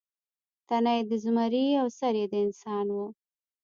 [0.67, 2.97] تنه یې د زمري او سر یې د انسان و.